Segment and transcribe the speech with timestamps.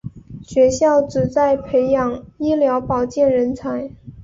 [0.41, 3.91] 学校旨在培养医疗保健人才。